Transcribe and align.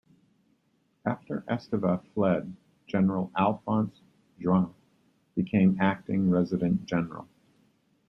After 1.05 1.41
Esteva 1.47 2.03
fled, 2.15 2.55
General 2.87 3.29
Alphonse 3.37 4.01
Juin 4.39 4.73
became 5.35 5.77
acting 5.79 6.27
Resident 6.27 6.87
General. 6.87 7.27